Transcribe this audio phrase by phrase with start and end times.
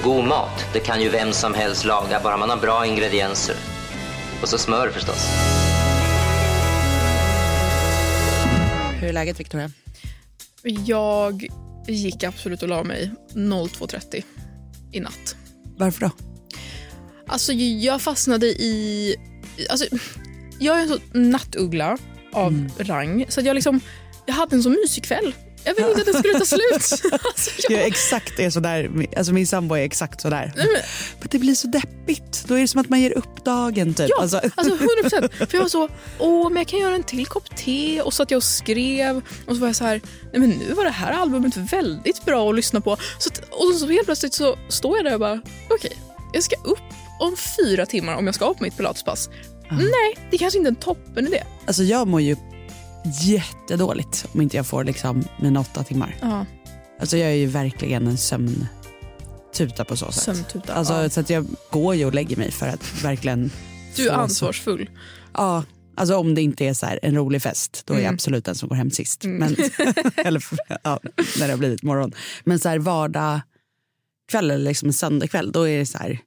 [0.00, 3.56] Och god mat, det kan ju vem som helst laga, bara man har bra ingredienser.
[4.42, 5.26] Och så smör förstås.
[9.00, 9.70] Hur är läget Victoria?
[10.86, 11.46] Jag
[11.86, 14.24] gick absolut och la mig 02.30
[14.92, 15.36] i natt.
[15.76, 16.10] Varför då?
[17.26, 19.16] Alltså jag fastnade i...
[19.70, 19.86] Alltså,
[20.58, 21.98] jag är en sån nattuggla
[22.32, 23.26] av rang.
[23.28, 23.80] Så att jag, liksom,
[24.26, 25.34] jag hade en så mysig kväll.
[25.64, 27.12] Jag ville inte att det skulle ta slut.
[27.24, 30.52] Alltså, jag, Jag är exakt är sådär, alltså min sambo är exakt sådär.
[30.56, 30.82] Nej, men-
[31.20, 32.44] Men det blir så deppigt.
[32.48, 34.06] Då är det som att man ger upp dagen typ.
[34.10, 35.32] Ja, Alltså, alltså 100 procent.
[35.50, 38.22] För jag var så, åh men jag kan göra en till kopp te och så
[38.22, 40.00] att jag och skrev och så var jag så här,
[40.32, 42.96] nej men nu var det här albumet väldigt bra att lyssna på.
[43.18, 45.96] Så och så helt plötsligt så står jag där och bara, okej,
[46.32, 46.78] jag ska upp
[47.20, 49.28] om fyra timmar om jag ska på mitt pilatespass.
[49.70, 51.42] Nej, det kanske inte är en toppen idé.
[51.66, 52.36] alltså jag mår ju
[53.22, 56.16] jättedåligt om inte jag får liksom mina åtta timmar.
[56.20, 56.46] Ja,
[57.00, 60.22] Alltså jag är ju verkligen en sömntuta på så sätt.
[60.36, 60.74] sömntuta.
[60.74, 61.08] Alltså, ja.
[61.10, 63.50] Så att jag går ju och lägger mig för att verkligen...
[63.96, 64.90] Du är få så- ansvarsfull.
[65.34, 65.64] Ja,
[65.96, 68.14] alltså om det inte är så en rolig fest, då är jag Mm.
[68.14, 69.24] absolut den som går hem sist.
[69.24, 69.56] Men,
[70.16, 70.44] eller
[70.82, 71.00] ja,
[71.38, 72.12] när det har blivit morgon.
[72.44, 73.40] Men så här vardag
[74.30, 76.18] kväll eller liksom en söndagkväll, då är det så här.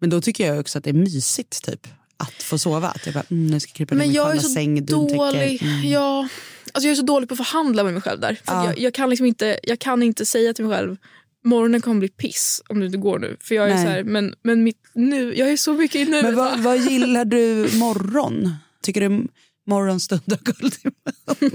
[0.00, 1.86] Men då tycker jag också att det är mysigt typ
[2.16, 2.88] att få sova.
[2.88, 5.62] Att jag bara, mm, nu ska jag krypa ner i min sköna säng, dålig.
[5.62, 5.90] Mm.
[5.90, 6.28] Ja,
[6.72, 8.40] alltså jag är så dålig på att förhandla med mig själv där.
[8.46, 8.66] Ja.
[8.66, 10.96] jag, jag, kan liksom inte, jag kan inte säga till mig själv
[11.44, 13.36] morgonen kommer bli piss om du inte går nu.
[13.40, 13.84] För jag är Nej.
[13.84, 16.24] så här, men, men mitt nu, jag är så mycket i nuet.
[16.24, 16.56] Men vad, va?
[16.58, 18.54] vad gillar du morgon?
[18.82, 19.26] Tycker du
[19.66, 20.94] morgonstund och guldtimme?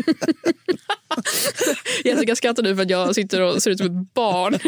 [2.05, 4.59] Jessica skrattar nu för att jag sitter och ser ut som ett barn.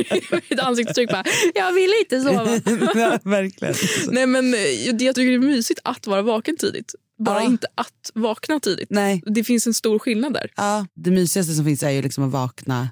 [0.50, 1.24] Mitt ansiktsuttryck bara,
[1.56, 2.60] jag vill inte sova.
[3.02, 3.74] Ja, Verkligen.
[4.12, 6.96] Nej men eh, det jag tycker det är mysigt att vara vaken tidigt.
[7.26, 7.46] Bara Ja.
[7.46, 8.88] inte att vakna tidigt.
[8.90, 10.52] Nej, Det finns en stor skillnad där.
[10.56, 12.90] ja, det mysigaste som finns är ju liksom att vakna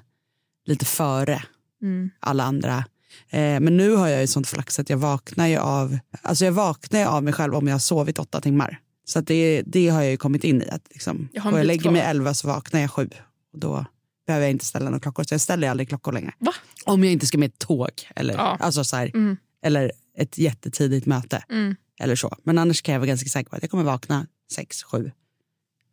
[0.66, 1.42] lite före
[1.82, 2.10] Mm.
[2.20, 2.84] alla andra.
[3.30, 6.52] Eh, men nu har jag ju sånt flax att jag vaknar ju av, alltså jag
[6.52, 8.78] vaknar ju av mig själv om jag har sovit åtta timmar.
[9.10, 10.68] Så det, det har jag ju kommit in i.
[10.70, 13.08] Att liksom, Jag och jag lägger mig elva så vaknar jag sju.
[13.52, 13.84] Och då
[14.26, 15.24] behöver jag inte ställa några klockor.
[15.24, 16.32] Så jag ställer aldrig klockor längre.
[16.38, 16.54] Va?
[16.84, 18.56] Om jag inte ska med ett tåg eller, Ja.
[18.60, 19.36] alltså så här, Mm.
[19.62, 21.44] eller ett jättetidigt möte.
[21.50, 21.76] Mm.
[22.00, 22.36] Eller så.
[22.42, 25.10] Men annars kan jag vara ganska säker på att jag kommer vakna sex, sju.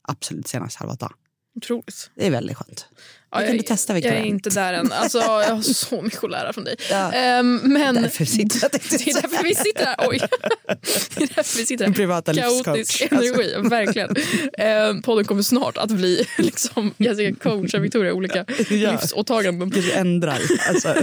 [0.02, 1.12] Absolut senast halv åtta.
[1.56, 2.12] Otroligt.
[2.16, 2.88] Det är väldigt skönt.
[3.32, 4.92] Ja, Det kan du testa, Jag är inte där än.
[4.92, 6.76] Alltså, jag har så mycket att lära från dig.
[6.90, 7.12] Ja.
[7.12, 9.96] Ehm, men Därför sitter jag tänkte det är därför vi sitter här.
[10.10, 10.20] Oj.
[11.18, 11.96] Det är därför vi sitter En här.
[11.96, 13.02] privata Kaotisk livscoach.
[13.12, 13.42] Alltså.
[13.42, 14.16] energi, verkligen.
[14.58, 18.92] Ehm, podden kommer snart att bli liksom Jessica coachar Victoria olika Ja.
[18.92, 19.72] livsåtaganden.
[19.72, 20.40] Kanske ändrar.
[20.70, 20.96] Alltså.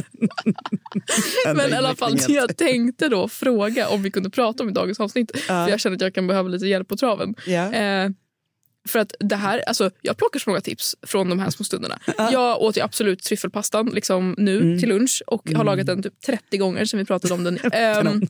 [1.55, 5.01] Men i alla fall, jag tänkte då fråga om vi kunde prata om i dagens
[5.01, 5.39] avsnitt.
[5.41, 7.35] För jag känner att jag kan behöva lite hjälp på traven.
[7.47, 7.73] Ja.
[7.73, 8.09] Eh,
[8.89, 11.99] för att det här, alltså, jag plockar så många tips från de här små stunderna.
[12.33, 14.79] Jag åt ju absolut tryffelpastan liksom, nu Mm.
[14.81, 17.59] till lunch och har lagat den typ 30 gånger sen vi pratade om den.
[17.73, 18.23] Ehm,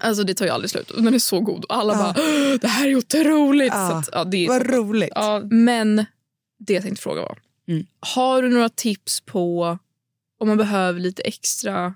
[0.00, 0.92] alltså det tar ju aldrig slut.
[0.96, 1.64] Den är så god.
[1.64, 3.72] Och alla bara, "Åh, det här är otroligt.
[3.72, 5.12] Så att, ja, det är Vad roligt.
[5.14, 6.04] Ja, men
[6.58, 7.86] det jag tänkte fråga var, Mm.
[8.00, 9.78] har du några tips på
[10.38, 11.94] om man behöver lite extra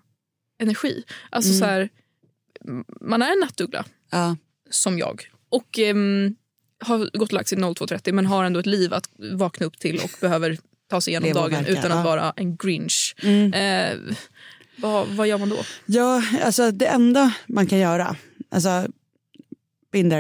[0.61, 1.05] energi?
[1.31, 1.59] Alltså Mm.
[1.61, 1.89] så här,
[3.01, 4.37] man är en nattuggla Ja.
[4.71, 5.29] som jag.
[5.49, 6.37] Och ehm,
[6.81, 10.01] har gått och lagt sig 02.30 men har ändå ett liv att vakna upp till
[10.05, 10.59] och behöver
[10.91, 12.03] ta sig igenom dagen verka, utan att ja.
[12.05, 13.15] vara en grinch.
[13.23, 13.53] Mm.
[13.53, 14.15] Eh,
[14.77, 15.59] vad, vad gör man då?
[15.87, 18.17] Ja, alltså det enda man kan göra,
[18.51, 18.87] alltså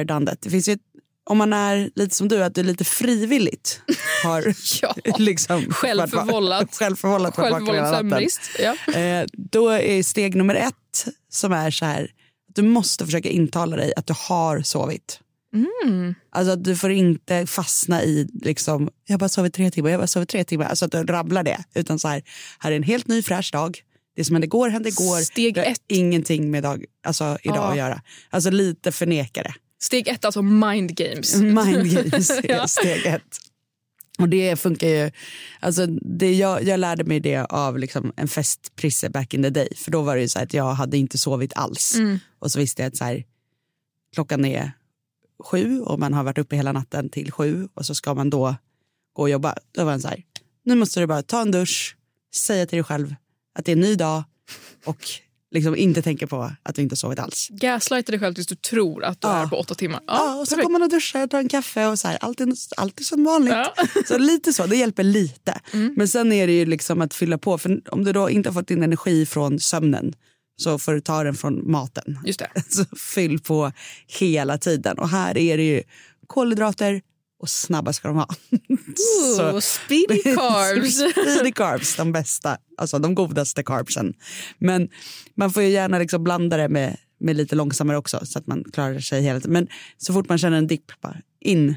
[0.07, 0.41] done that.
[0.41, 0.79] Det finns ju,
[1.25, 3.81] om man är lite som du, att du lite frivilligt
[4.25, 4.95] har Ja.
[5.19, 6.77] liksom Självförvållat.
[6.77, 7.95] självförvållat natten.
[7.95, 8.41] sömnbrist.
[8.59, 8.93] Ja.
[8.95, 12.03] Eh, då är steg nummer ett som är så här,
[12.49, 15.21] att du måste försöka intala dig att du har sovit.
[15.55, 16.15] Mm.
[16.31, 20.06] Alltså att du får inte fastna i liksom, jag bara sovit tre timmar, jag bara
[20.06, 20.65] sovit tre timmar.
[20.67, 21.65] Alltså att du rabblar det.
[21.75, 22.23] Utan så här,
[22.59, 23.81] här är en helt ny fräsch dag.
[24.17, 25.21] Det som hände igår hände igår.
[25.21, 25.83] Steg Det har ett.
[25.89, 27.71] ingenting med dag, alltså idag Ja.
[27.71, 28.03] att göra.
[28.31, 29.55] Alltså lite förneka det.
[29.81, 31.37] Steg ett, alltså mind games.
[31.41, 32.67] Mind games Ja.
[32.69, 33.23] steg ett.
[34.19, 35.11] Och det funkar ju,
[35.61, 39.69] alltså det, jag, jag lärde mig det av liksom en festprisse back in the day.
[39.77, 41.94] För då var det ju så här att jag hade inte sovit alls.
[41.94, 42.19] Mm.
[42.39, 43.25] Och så visste jag att så här,
[44.15, 44.73] klockan är
[45.44, 48.56] sju och man har varit uppe hela natten till sju och så ska man då
[49.12, 49.55] gå och jobba.
[49.73, 50.23] Då var den så här,
[50.64, 51.96] nu måste du bara ta en dusch,
[52.35, 53.14] säga till dig själv
[53.58, 54.23] att det är en ny dag
[54.85, 54.99] och
[55.50, 57.49] liksom inte tänker på att du inte sovit alls.
[57.50, 59.43] Gaslighta dig själv tills du tror att du Ja.
[59.43, 60.00] är på åtta timmar.
[60.06, 62.49] Ja, och så kommer man och duschar, tar en kaffe och så här, allt, är,
[62.76, 63.52] allt är som vanligt.
[63.55, 63.75] Ja.
[63.76, 64.05] Mm.
[64.06, 65.61] Så lite så, det hjälper lite.
[65.96, 68.55] Men sen är det ju liksom att fylla på, för om du då inte har
[68.55, 70.14] fått din energi från sömnen
[70.58, 72.19] så får du ta den från maten.
[72.25, 72.50] Just det.
[72.69, 73.72] Så fyll på
[74.20, 74.99] hela tiden.
[74.99, 75.82] Och här är det ju
[76.26, 77.02] kolhydrater
[77.40, 78.14] och snabba ska de.
[79.37, 80.94] Så- Ooh, speedy carbs.
[81.12, 84.14] Speedy carbs, de bästa, alltså de godaste carbsen.
[84.58, 84.88] Men
[85.34, 88.64] man får ju gärna liksom blanda det med, med lite långsammare också så att man
[88.72, 89.52] klarar sig hela tiden.
[89.52, 91.76] Men så fort man känner en dipp, bara in,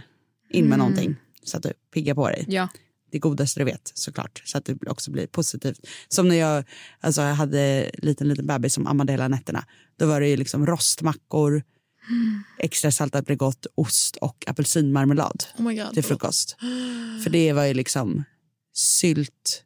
[0.49, 2.45] in med någonting så att du piggar på dig.
[2.47, 2.67] ja.
[3.11, 5.79] Det godaste du vet såklart, så att det också blir positivt.
[6.07, 6.63] Som när jag,
[6.99, 9.65] alltså, jag hade en liten, liten bebis som ammade hela nätterna.
[9.99, 11.63] Då var det ju liksom rostmackor,
[12.59, 15.93] extra saltat Bregott, ost och apelsinmarmelad Oh God.
[15.93, 16.55] till frukost.
[17.23, 18.23] För det var ju liksom
[18.73, 19.63] sylt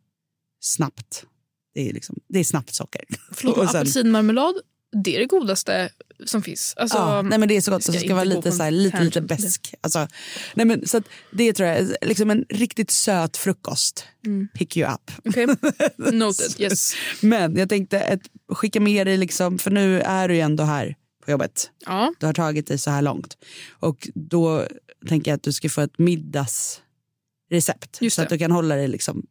[0.59, 1.25] snabbt.
[1.73, 3.01] Det är, liksom, det är snabbt socker.
[3.31, 4.55] Förlåt, sen- apelsinmarmelad,
[5.03, 5.89] det är det godaste
[6.25, 6.73] som finns.
[6.77, 8.63] Alltså, ja, nej men det är så gott, ska så det ska vara lite, så
[8.63, 9.73] här, lite, lite besk.
[9.81, 10.07] Alltså,
[10.53, 11.01] nej men, så
[11.31, 14.05] det tror jag är liksom en riktigt söt frukost.
[14.53, 15.11] Pick you up.
[15.25, 15.45] Okej,
[15.97, 16.55] noted.
[16.57, 16.93] Yes.
[17.21, 18.21] Men jag tänkte att
[18.57, 20.95] skicka med dig, liksom, för nu är du ju ändå här
[21.25, 21.69] på jobbet.
[21.85, 23.37] Ja, Du har tagit dig så här långt.
[23.79, 24.67] Och då
[25.07, 27.99] tänker jag att du ska få ett middagsrecept.
[28.11, 29.25] Så att du kan hålla dig liksom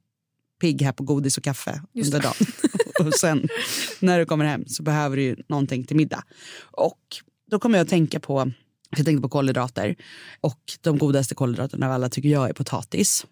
[0.64, 2.46] pigg här på godis och kaffe Just under dagen.
[3.06, 3.48] och sen
[4.00, 6.24] när du kommer hem så behöver du ju någonting till middag.
[6.60, 7.00] Och
[7.50, 8.50] då kommer jag att tänka på,
[8.96, 9.96] jag tänkte på kolhydrater.
[10.40, 13.26] Och de godaste kolhydraterna av alla tycker jag är potatis.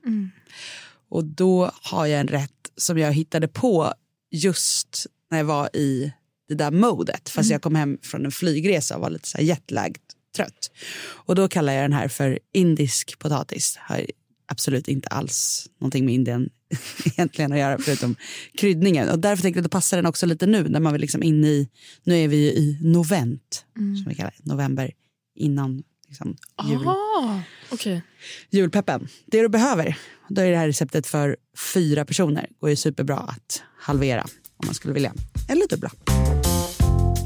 [1.08, 3.94] Och då har jag en rätt som jag hittade på
[4.30, 6.12] just när jag var i
[6.48, 7.28] det där modet.
[7.28, 10.02] Fast jag kom hem från en flygresa och var lite så här jetlagged
[10.36, 10.70] trött.
[11.02, 13.78] Och då kallar jag den här för indisk potatis.
[13.80, 14.06] Har
[14.52, 16.50] absolut inte alls någonting med Indien
[17.04, 18.16] egentligen att göra förutom
[18.58, 19.08] kryddningen.
[19.08, 21.44] Och därför tänkte jag att passar den också lite nu när man vill liksom in
[21.44, 21.68] i,
[22.04, 24.92] nu är vi ju i novent som vi kallar det, november
[25.34, 26.36] innan liksom,
[26.68, 27.40] jul ah,
[27.72, 28.02] okej.
[28.50, 29.08] julpeppen.
[29.26, 31.36] Det du behöver, då är det här receptet för
[31.74, 32.48] fyra personer.
[32.60, 34.22] går ju superbra att halvera
[34.56, 35.14] om man skulle vilja.
[35.48, 35.90] Eller dubbla.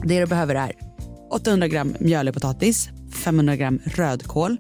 [0.05, 0.73] Det du behöver är
[1.31, 4.58] 800 gram mjölig potatis, 500 gram rödkål,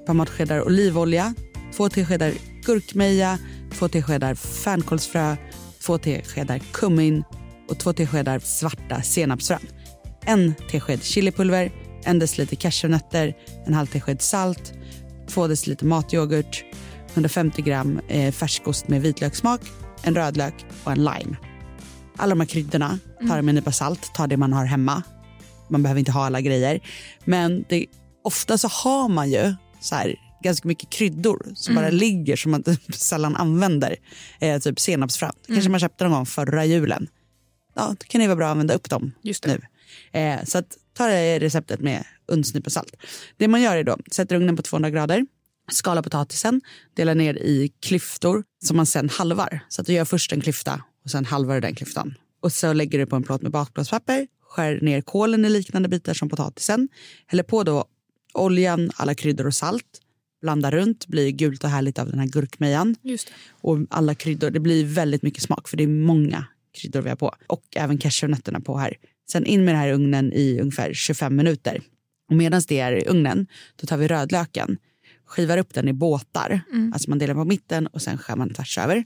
[0.00, 1.34] ett par matskedar olivolja,
[1.76, 2.32] två teskedar
[2.64, 3.38] gurkmeja,
[3.72, 5.36] två teskedar fänkålsfrö,
[5.86, 7.24] två teskedar kummin
[7.68, 9.66] och två teskedar svarta senapsfrön.
[10.26, 11.72] En tesked chilipulver,
[12.04, 13.36] en deciliter cashewnötter,
[13.66, 14.72] en halv tesked salt,
[15.28, 16.64] två deciliter matyoghurt,
[17.12, 19.60] 150 gram eh, färskost med vitlökssmak,
[20.02, 20.54] en rödlök
[20.84, 21.36] och en lime.
[22.16, 22.98] Alla de här kryddorna
[23.28, 25.02] tar med en nypa salt, ta det man har hemma.
[25.68, 26.80] Man behöver inte ha alla grejer.
[27.24, 27.86] Men det,
[28.24, 32.64] ofta så har man ju så här, ganska mycket kryddor som bara ligger som man
[32.92, 33.96] sällan använder.
[34.40, 35.32] Eh, typ senapsfrön.
[35.46, 37.08] kanske man köpte någon gång förra julen.
[37.74, 39.60] Ja, då kan det vara bra att använda upp dem nu.
[40.20, 42.96] Eh, så att, ta det receptet med ugnsnypa salt.
[43.36, 45.26] Det man gör är då, sätter ugnen på 200 grader,
[45.72, 46.60] skala potatisen,
[46.96, 49.60] delar ner i klyftor som man sen halvar.
[49.68, 52.14] Så att du gör först en klyfta och sen halvar du den klyftan.
[52.42, 56.14] Och så lägger du på en plåt med bakplåtspapper, skär ner kålen i liknande bitar
[56.14, 56.88] som potatisen,
[57.26, 57.84] häller på då
[58.34, 60.00] oljan, alla kryddor och salt,
[60.44, 63.32] blandar runt, blir gult och härligt av den här gurkmejan Just det.
[63.50, 64.50] och alla kryddor.
[64.50, 66.46] Det blir väldigt mycket smak för det är många
[66.78, 67.34] kryddor vi har på.
[67.46, 68.94] Och även cashewnötterna på här.
[69.30, 71.80] Sen in med den här ugnen i ungefär 25 minuter.
[72.30, 73.46] Och medan det är i ugnen
[73.76, 74.76] då tar vi rödlöken,
[75.26, 76.60] skivar upp den i båtar.
[76.92, 79.04] Alltså man delar på mitten och sen skär man tvärs över.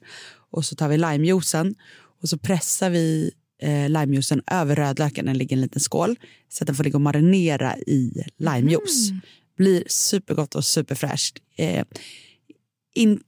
[0.50, 1.74] Och så tar vi limejuicen
[2.22, 3.30] och så pressar vi
[3.62, 5.26] eh, limejuicen över rödlöken.
[5.26, 6.16] Den ligger i en liten skål
[6.48, 9.10] så att den får ligga och marinera i limejuice.
[9.58, 11.38] Blir supergott och superfräscht.
[11.56, 11.84] Eh,
[12.94, 13.20] in,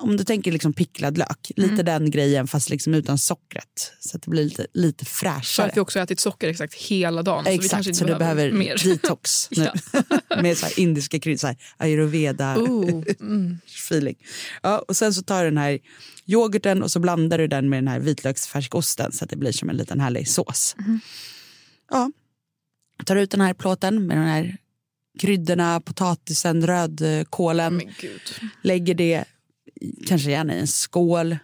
[0.00, 3.92] om du tänker liksom picklad lök, lite den grejen fast liksom utan sockret.
[4.00, 5.66] Så att det blir lite, lite För fräschare.
[5.66, 7.44] att vi också har ätit socker exakt hela dagen.
[7.44, 8.76] så vi kanske Exakt, inte så du behöver mer.
[8.84, 9.70] detox nu.
[10.42, 13.58] Med så indiska kryddor, ayurveda Oh, mm.
[13.66, 14.16] feeling.
[14.62, 15.78] Ja, och sen så tar du den här
[16.26, 19.70] yoghurten och så blandar du den med den här vitlöksfärskosten så att det blir som
[19.70, 20.76] en liten härlig sås.
[21.90, 22.10] Ja,
[23.06, 24.56] tar ut den här plåten med de här
[25.18, 27.80] kryddorna, potatisen, rödkålen.
[28.62, 29.24] Lägger det
[30.06, 31.36] kanske gärna i en skål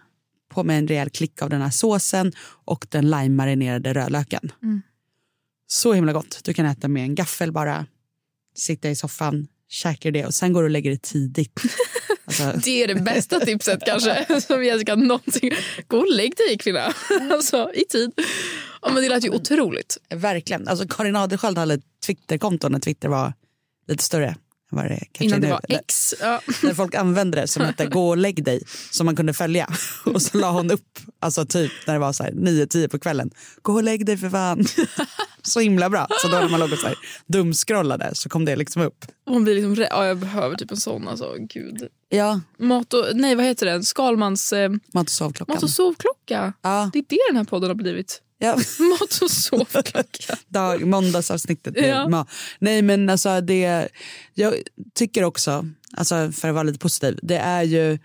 [0.49, 2.31] på med en rejäl klick av den här såsen
[2.65, 4.51] och den lime-marinerade rödlöken.
[5.67, 6.39] Så himla gott.
[6.43, 7.85] Du kan äta med en gaffel bara,
[8.55, 11.61] sitta i soffan, käka det och sen går du och lägger det tidigt.
[12.29, 15.51] Alltså, Det är det bästa tipset kanske som Jessica någonsin...
[15.87, 16.93] Gå och lägg dig kvinna.
[17.31, 18.11] Alltså i tid.
[18.81, 19.97] Ja, men det lät ju otroligt.
[20.09, 20.67] verkligen.
[20.67, 23.33] Alltså, Karin Adelsköld hade ett Twitterkonto när Twitter var
[23.89, 24.35] lite större
[24.71, 25.53] Vad det kanske Innan är det nu.
[25.53, 26.13] var X.
[26.21, 26.41] Ja.
[26.63, 29.69] När folk använde det som hette gå och lägg dig som man kunde följa.
[30.05, 33.29] Och så la hon upp, alltså typ när det var så här 9-10 på kvällen.
[33.61, 34.65] Gå och lägg dig för fan.
[35.49, 36.07] Så himla bra.
[36.21, 36.95] Så då när man låg och så här
[37.27, 39.05] dumskrollade så kom det liksom upp.
[39.25, 39.85] Hon blir liksom.
[39.89, 41.07] Ja, jag behöver typ en sån.
[41.07, 41.87] Alltså, gud.
[42.09, 43.83] Ja, Mat och, nej, vad heter den?
[43.83, 45.53] Skalmans eh, mat och sovklockan.
[45.55, 46.53] mat och sovklocka.
[46.61, 48.21] Ja, Det är det den här podden har blivit.
[48.37, 48.55] ja.
[48.79, 50.37] Mat och sovklocka.
[50.47, 51.73] Dag, måndagsavsnittet.
[51.77, 52.25] Ja.
[52.59, 53.87] Nej men alltså det,
[54.33, 54.53] jag
[54.95, 55.65] tycker också,
[55.97, 57.99] alltså för att vara lite positiv, det är ju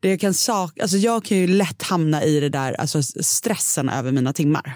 [0.00, 3.88] det jag kan sak, alltså jag kan ju lätt hamna i det där, alltså stressen
[3.88, 4.74] över mina timmar.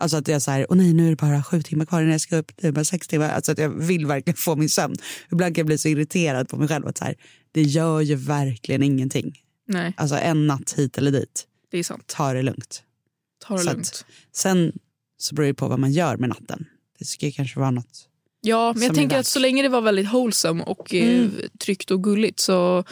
[0.00, 2.12] Alltså att jag så här, åh nej nu är det bara sju timmar kvar innan
[2.12, 3.30] jag ska upp, det är bara sex timmar.
[3.30, 4.96] Alltså att jag vill verkligen få min sömn.
[5.32, 7.14] Ibland kan jag bli så irriterad på mig själv att så här,
[7.52, 9.38] det gör ju verkligen ingenting.
[9.68, 12.04] Nej, Alltså en natt hit eller dit, det är sant.
[12.06, 12.82] ta det lugnt.
[13.46, 14.04] Ta det Så att- lugnt.
[14.32, 14.72] Sen
[15.18, 16.66] så beror det på vad man gör med natten.
[16.98, 18.04] Det ska ju kanske vara något
[18.40, 19.20] Ja, men jag tänker värt.
[19.20, 21.30] att så länge det var väldigt wholesome och eh, Mm.
[21.60, 22.84] tryggt och gulligt så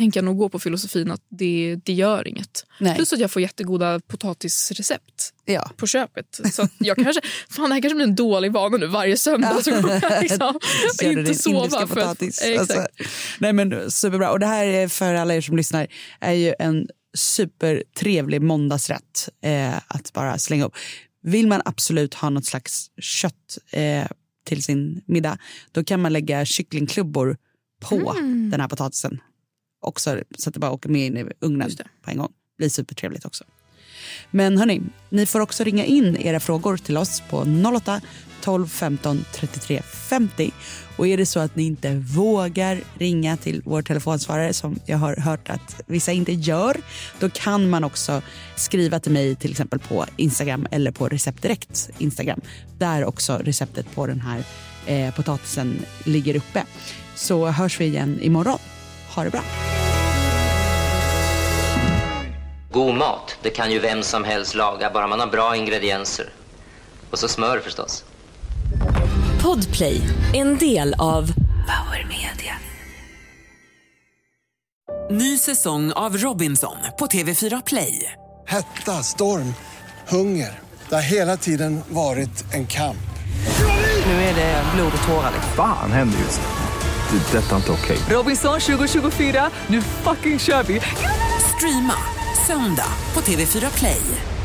[0.00, 2.66] tänker jag nog gå på filosofin att det, det gör inget.
[2.80, 2.94] Nej.
[2.96, 5.70] Plus att jag får jättegoda potatisrecept Ja.
[5.76, 6.40] på köpet.
[6.52, 9.60] Så jag kanske, fan det här kanske blir en dålig vana nu varje söndag.
[9.64, 10.54] Så kommer jag liksom
[11.02, 11.68] inte sova.
[11.70, 12.42] För att, potatis.
[12.58, 12.86] Alltså,
[13.38, 14.30] nej men superbra.
[14.30, 15.86] Och det här är för alla er som lyssnar
[16.20, 20.74] är ju en supertrevlig måndagsrätt eh, att bara slänga upp.
[21.22, 24.06] Vill man absolut ha något slags kött eh,
[24.46, 25.38] till sin middag
[25.72, 27.36] då kan man lägga kycklingklubbor
[27.80, 28.50] på Mm.
[28.50, 29.20] den här potatisen.
[29.80, 31.84] Också, så att det bara åker med in i ugnen det.
[32.02, 32.32] på en gång.
[32.58, 33.44] blir supertrevligt också.
[34.30, 37.46] Men hörni, ni får också ringa in era frågor till oss på
[37.76, 38.00] 08
[38.40, 40.50] 12 15 33 50.
[40.96, 45.16] Och är det så att ni inte vågar ringa till vår telefonsvarare som jag har
[45.16, 46.76] hört att vissa inte gör,
[47.20, 48.22] då kan man också
[48.56, 52.40] skriva till mig till exempel på Instagram eller på Recept Direkt Instagram
[52.78, 54.44] där också receptet på den här
[54.86, 56.64] eh, potatisen ligger uppe.
[57.14, 58.58] Så hörs vi igen imorgon.
[59.14, 59.69] Ha det bra.
[62.72, 66.30] God mat, det kan ju vem som helst laga, bara man har bra ingredienser.
[67.10, 68.04] Och så smör förstås.
[69.42, 70.00] Podplay,
[70.34, 71.26] en del av
[71.66, 72.56] Power Media.
[75.10, 78.12] Ny säsong av Robinson på TV4 Play.
[78.46, 79.54] Hetta, storm,
[80.08, 80.60] hunger.
[80.88, 83.10] Det har hela tiden varit en kamp.
[84.06, 85.32] Nu är det blod och tårar.
[85.56, 87.18] Fan händer just nu.
[87.18, 87.38] Det.
[87.38, 87.98] är Detta är inte okej.
[88.16, 90.80] Robinson 2024, nu fucking kör vi!
[91.56, 91.94] Streama
[92.50, 94.39] söndag på TV4 Play.